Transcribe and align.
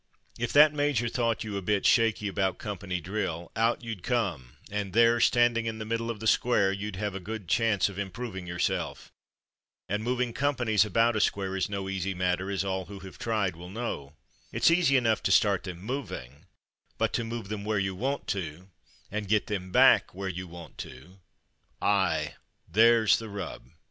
It 0.39 0.49
that 0.53 0.73
major 0.73 1.07
thought 1.07 1.43
you 1.43 1.57
a 1.57 1.61
bit 1.61 1.85
shaky 1.85 2.27
about 2.27 2.57
company 2.57 2.99
drill, 2.99 3.51
out 3.55 3.83
you'd 3.83 4.01
come; 4.01 4.53
and 4.71 4.93
there, 4.93 5.19
standing 5.19 5.67
in 5.67 5.77
the 5.77 5.85
middle 5.85 6.09
of 6.09 6.19
the 6.19 6.25
square, 6.25 6.71
you'd 6.71 6.95
have 6.95 7.13
a 7.13 7.19
good 7.19 7.47
chance 7.47 7.87
of 7.87 7.99
improving 7.99 8.47
yourself. 8.47 9.11
And 9.87 10.03
moving 10.03 10.33
companies 10.33 10.83
about 10.85 11.15
a 11.15 11.21
square 11.21 11.55
is 11.55 11.69
no 11.69 11.87
easy 11.87 12.15
matter, 12.15 12.49
as 12.49 12.65
all 12.65 12.85
who 12.85 13.01
have 13.01 13.19
tried 13.19 13.55
will 13.55 13.69
know. 13.69 14.13
It's 14.51 14.71
easy 14.71 14.97
enough 14.97 15.21
to 15.21 15.31
start 15.31 15.65
them 15.65 15.77
moving, 15.79 16.47
but 16.97 17.13
to 17.13 17.23
move 17.23 17.49
them 17.49 17.63
where 17.63 17.77
you 17.77 17.93
want 17.93 18.25
to, 18.29 18.69
and 19.11 19.27
get 19.29 19.45
them 19.45 19.71
back 19.71 20.15
where 20.15 20.29
you 20.29 20.47
want 20.47 20.79
to, 20.79 21.19
''aye, 21.79 22.33
there's 22.67 23.19
the 23.19 23.29
rub." 23.29 23.69